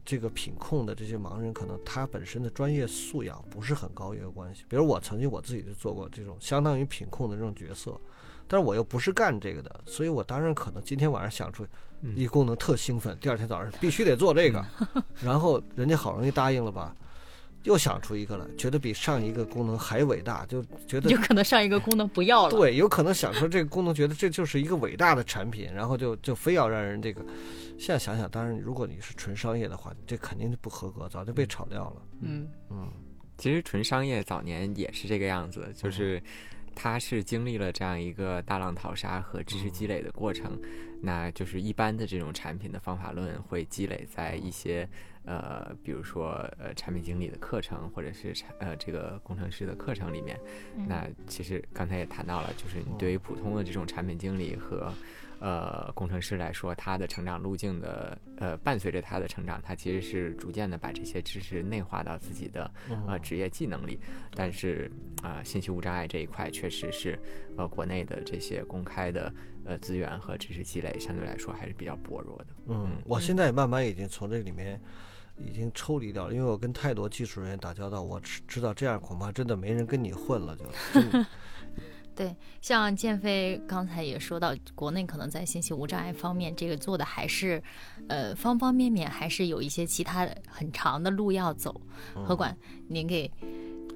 [0.06, 4.64] 这个品控的这些盲人，可能他本身的专业素养不是很高也有关系。
[4.70, 8.00] 比如我曾经我自己就做过这种相当于品控的这种角色，
[8.52, 11.64] 但是我又不是干这个的，所以我当然可能今天晚上想出
[12.02, 14.66] 嗯一功能特兴奋，第二天早上必须得做这个，
[15.22, 16.92] 然后人家好容易答应了吧。
[17.64, 22.50] 又想出一个了，觉得比上一个功能还伟大，就觉得有可能上一个功能不要了。
[22.50, 27.22] 对，有可能想出这个功能，觉得这就是一个伟大的产品，然后就就非要让人这个。
[27.78, 32.02] 现在想想，当然，如果你是纯商业的话，这肯定就不合格，早就被炒掉了。
[32.22, 32.88] 嗯嗯，
[33.36, 36.22] 其实纯商业早年也是这个样子，就是
[36.74, 40.58] 它是经历了这样一个大浪淘沙和知识积累的过程。
[41.02, 44.86] 那就是一般的这种产品的方法论会积累在一些
[45.24, 50.38] 呃，比如说呃产品经理的课程，或者是产呃这个工程师的课程里面。
[50.76, 54.92] 嗯那其实刚才也谈到了，就是你对于普通的这种产品经理和
[55.40, 63.98] 呃工程师来说，他的成长路径的呃伴随着他的成长，他其实是逐渐的把这些知识内化到自己的嗯呃职业技能里。
[64.34, 64.90] 但是
[65.22, 67.18] 啊、信息无障碍这一块确实是
[67.56, 69.32] 呃国内的这些公开的
[69.64, 72.46] 呃资源和知识积累相对来说还是比较薄弱的。
[72.68, 74.80] 嗯，我现在慢慢已经从这里面
[75.36, 80.64] 已经抽离掉了，因为我跟太多技术人员打交道，我知知道这样恐怕真的没人跟你混了，就
[82.20, 87.62] 对，像建飞刚才也说到，国内可能在信息无障碍方面，这个做的还是，
[88.10, 91.80] 呃，方方面面还是有一些其他的很长的路要走。
[92.12, 92.54] 何管，
[92.88, 93.32] 您给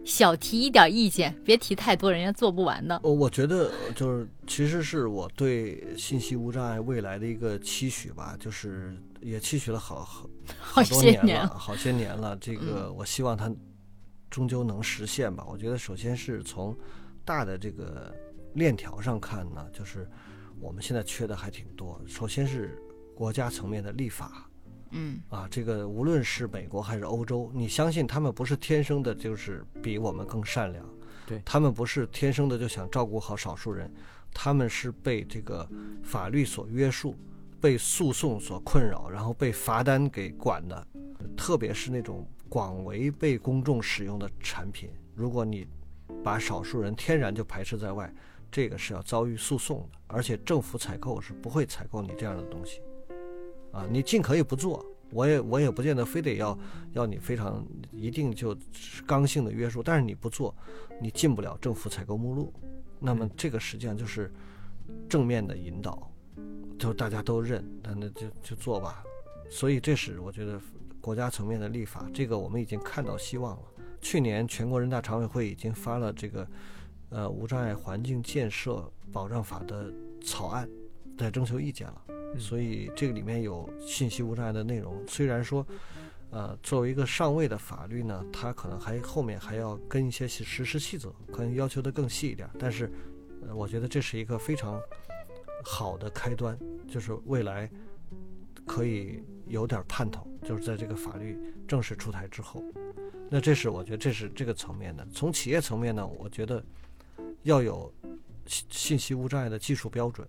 [0.06, 2.98] 小提一点意见，别提太多，人家做不完的。
[3.04, 10.26] 呃我觉得就是，其实是我对信息无障碍未来的一个期许吧，就是也期许了好 好
[10.58, 12.34] 好多年了，些年了好些年了。
[12.38, 13.54] 这个我希望它
[14.30, 15.44] 终究能实现吧。
[15.46, 16.74] 我觉得首先是从
[17.24, 18.14] 大的这个
[18.54, 20.08] 链条上看呢，就是
[20.60, 22.00] 我们现在缺的还挺多。
[22.06, 22.78] 首先是
[23.14, 24.48] 国家层面的立法，
[24.90, 25.20] 嗯。
[25.28, 30.84] 啊，这个无论是美国还是欧洲，你相信他们不是天生的，就是比我们更善良，
[31.26, 31.40] 对。
[31.44, 33.92] 他们不是天生的就想照顾好少数人，
[34.32, 35.68] 他们是被这个
[36.02, 37.16] 法律所约束，
[37.60, 40.86] 被诉讼所困扰，然后被罚单给管的，
[41.36, 45.66] 特别是那种广为被公众使用的产品，如果你
[46.22, 48.12] 把少数人天然就排斥在外，
[48.50, 52.80] 这个是要遭遇诉讼的，而且政府采购是不会采购你这样的东西。
[53.72, 56.56] 啊，你尽可以不做，我也我也不见得非得要
[56.92, 58.56] 要你非常一定就
[59.06, 60.54] 刚性的约束，但是你不做，
[61.00, 62.52] 你进不了政府采购目录。
[63.00, 64.32] 那么这个实际上就是
[65.08, 66.08] 正面的引导，
[66.78, 69.02] 就大家都认，那那就就做吧。
[69.50, 70.60] 所以这是我觉得
[71.00, 73.62] 国家层面的立法，这个我们已经看到希望了。
[74.04, 76.46] 去年全国人大常委会已经发了这个
[77.08, 79.90] 呃无障碍环境建设保障法的
[80.22, 80.68] 草案，
[81.16, 82.04] 在征求意见了。
[82.38, 85.02] 所以这个里面有信息无障碍的内容。
[85.08, 85.66] 虽然说，
[86.30, 92.46] 呃，作为一个上位的法律呢，它可能还后面还要跟一些实施细则，可能要求的更细一点。
[92.58, 92.92] 但是，
[93.46, 94.78] 呃，我觉得这是一个非常
[95.64, 97.70] 好的开端，就是未来
[98.66, 102.62] 可以有点盼头，就是在这个法律正式出台之后。
[103.30, 105.06] 那这是我觉得这是这个层面的。
[105.12, 106.62] 从企业层面呢，我觉得
[107.42, 107.92] 要有
[108.46, 110.28] 信息无障碍的技术标准。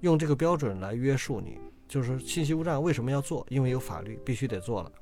[0.00, 3.46] 用这个标准来约束你，就是信息无障碍为什么要做？
[3.50, 4.92] 因为有法律必须得做了。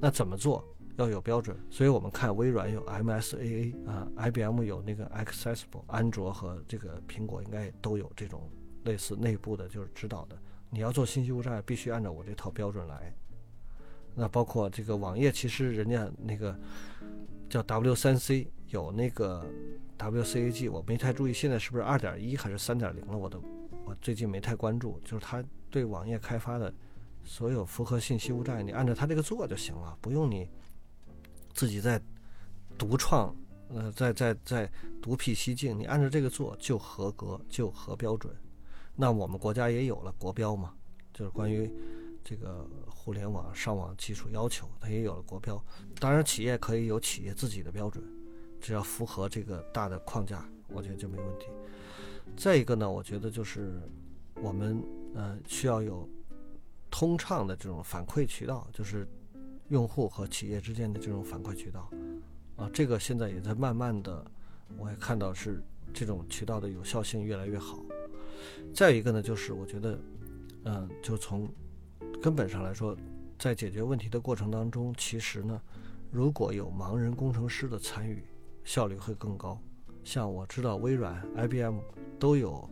[0.00, 0.64] 那怎么做？
[0.96, 1.56] 要有标准。
[1.70, 8.50] 所以我们看微软有 MSAA 啊，IBM 有那个 Accessible，安卓和这个苹果应该都有这种
[8.84, 10.36] 类似内部的，就是指导的。
[10.70, 13.14] 你要做信息无障碍，必须按照我这套标准来。
[14.16, 16.58] 那包括这个网页，其实人家那个
[17.48, 19.46] 叫 W3C 有那个
[19.98, 23.16] WCAG，我没太注意，现在是不是二点一还是三点零了？
[23.16, 23.40] 我都。
[23.84, 26.74] 我最近没太关注，就是他对网页开发的
[27.24, 30.50] 所有符合信息无障碍，你按照他这个做就行了，不用你
[31.54, 32.00] 自己再
[32.76, 33.32] 独创，
[33.68, 34.68] 呃，在在在
[35.00, 38.34] 独辟蹊径，你按照这个做就合格，就合标准。
[38.96, 40.74] 那我们国家也有了国标嘛，
[41.14, 41.70] 就是关于
[42.24, 42.68] 这个
[43.06, 45.64] 互联网上网技术要求，它也有了国标。
[46.00, 48.02] 当然，企业可以有企业自己的标准，
[48.60, 51.46] 只要符合这个大的框架，我觉得就没问题。
[52.36, 53.80] 再一个呢，我觉得就是
[54.42, 54.82] 我们
[55.14, 56.08] 呃需要有
[56.90, 59.06] 通畅的这种反馈渠道，就是
[59.68, 61.88] 用户和企业之间的这种反馈渠道
[62.56, 64.28] 啊，这个现在也在慢慢的，
[64.76, 65.62] 我也看到是
[65.94, 67.78] 这种渠道的有效性越来越好。
[68.74, 69.96] 再一个呢，就是我觉得，
[70.64, 71.48] 嗯，就从
[72.26, 72.96] 根本上来说，
[73.38, 75.62] 在解决问题的过程当中，其实呢，
[76.10, 78.20] 如果有盲人工程师的参与，
[78.64, 79.56] 效率会更高。
[80.02, 81.78] 像我知道微软、IBM
[82.18, 82.68] 都有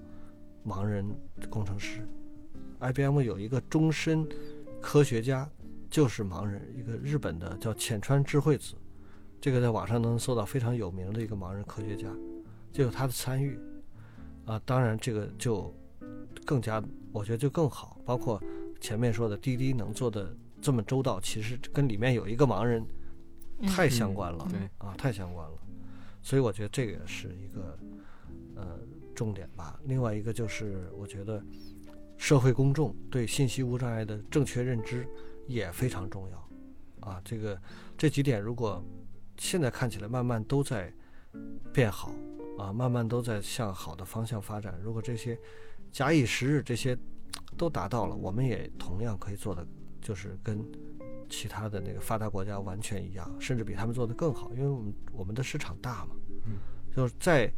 [0.67, 1.09] 盲人
[1.49, 2.01] 工程师
[2.81, 4.29] ，IBM 有一个终身
[4.81, 5.49] 科学家
[5.89, 8.75] 就是盲人，一个日本的叫浅川智慧子，
[9.41, 12.09] 这个在网上能搜到非常有名的一个盲人科学家，
[12.73, 13.57] 就有他的参与
[14.47, 14.61] 啊。
[14.67, 15.73] 当然这个就
[16.45, 16.83] 更加，
[17.13, 17.97] 我觉得就更好。
[18.05, 18.43] 包括
[18.81, 22.85] 前面说的滴滴能做的这么周到，其实跟里面有一个盲人
[23.67, 25.59] 太相关了，对啊，太相关了。
[26.23, 27.79] 所以我觉得这个是一个
[28.57, 28.81] 呃
[29.15, 29.79] 重点吧。
[29.85, 31.43] 另外一个就是我觉得
[32.17, 35.07] 社会公众对信息无障碍的正确认知
[35.47, 37.21] 也非常重要啊。
[37.25, 37.61] 这个
[37.97, 38.83] 这几点如果
[39.37, 40.93] 现在看起来慢慢都在
[41.73, 42.15] 变好
[42.59, 44.79] 啊，慢慢都在向好的方向发展。
[44.83, 45.39] 如果这些
[45.93, 46.97] 假以时日，这些
[47.57, 49.67] 都达到了，我们也同样可以做的
[50.01, 50.65] 就是跟。
[51.27, 56.15] 其他的那个发达国家完全一样，甚至比他们做的更好，因为我们我们的市场大嘛，
[56.45, 56.59] 嗯，
[56.95, 57.51] 就是在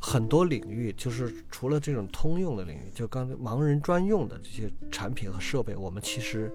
[0.00, 6.52] 很多领域，就是除了这种通用的领域，就刚才盲人专用的这些产品和设备，我们其实，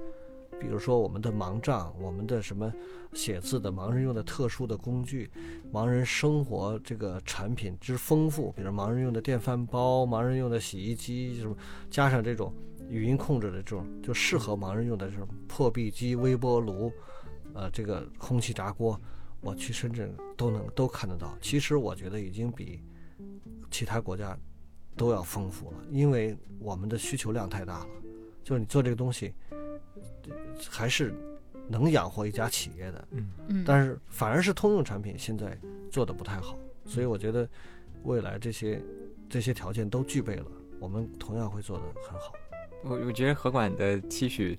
[0.59, 2.71] 比如说我们的盲杖，我们的什么
[3.13, 5.29] 写字的盲人用的特殊的工具，
[5.71, 11.55] 盲人生活这个产品之丰富，比如盲人用的电饭煲，盲人用的洗衣机，什么
[11.89, 12.53] 加上这种。
[12.87, 16.91] 语音控制的这种就适合盲人用的这种破壁机、微波炉，
[17.55, 19.01] 呃，这个空气炸锅，
[19.41, 21.35] 我去深圳都能都看得到。
[21.41, 22.83] 其实我觉得已经比
[23.71, 24.37] 其他国家
[24.95, 27.87] 都要丰富了，因为我们的需求量太大了。
[28.45, 29.33] 就是你做这个东西，
[30.69, 31.11] 还是
[31.67, 33.07] 能养活一家企业的。
[33.09, 33.63] 嗯嗯。
[33.65, 35.57] 但是反而是通用产品现在
[35.91, 37.49] 做的不太好，所以我觉得
[38.03, 38.79] 未来这些
[39.27, 40.45] 这些条件都具备了，
[40.79, 42.33] 我们同样会做的很好。
[42.83, 44.55] 我我觉得何管的期许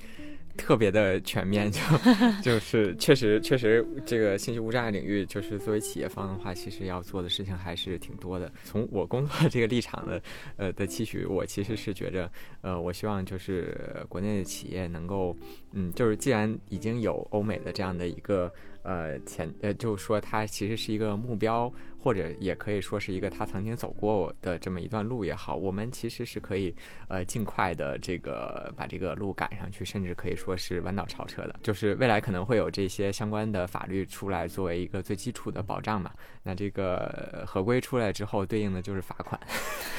[0.57, 1.80] 特别的全面，就
[2.42, 8.50] 就是确实确实这个信息无障碍领域，就是作为企业方的话，其实要做的事情还是挺多的。
[8.64, 10.20] 从我工作这个立场的
[10.57, 12.30] 呃的期许，我其实是觉着，
[12.62, 15.36] 呃，我希望就是国内的企业能够，
[15.72, 18.52] 嗯，就是既然已经有欧美的这样的一个。
[18.87, 26.72] 呃，前呃，就是说他其实是一个目标，或者也可以说是一个他曾经走过的这么一段路也好，我们其实是可以
[27.09, 31.57] 呃尽快的这个把这个路赶上去，甚至可以说是弯道超车的。
[31.64, 36.12] 就是未来可能会有这些相关的法律出来作为一个最基础的保障嘛。
[36.45, 39.41] 那这个合规出来之后，对应的就是罚款。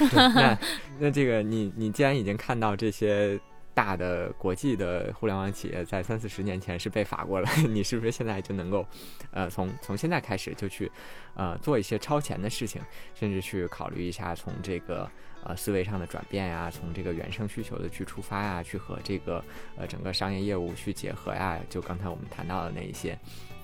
[0.34, 0.58] 那
[0.98, 3.38] 那这个你你既然已经看到这些。
[3.78, 8.84] 大的国际的互联网企业在三四十年前是被罚过了， 你是不是现在就能够，
[9.30, 10.90] 呃，从从现在开始就去，
[11.36, 12.82] 呃，做一些超前的事情，
[13.14, 15.08] 甚至去考虑一下从这个
[15.44, 19.44] 呃思维上的转变呀，从这个原生需求的去出发呀，去和这个
[19.76, 23.16] 呃整个商业业务去结合呀，就刚才我们谈到的那一些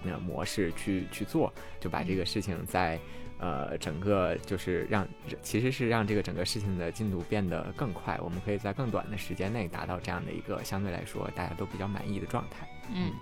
[0.05, 3.01] 那模式去去做，就把这个事情在。
[3.39, 5.07] 呃，整个就是让，
[5.43, 12.69] 其实是让这个整个事情的进度变得更快，我们可以在更短的时间内达到这样的一个相对来说大家都比较满意的状态。
[12.93, 13.13] 嗯。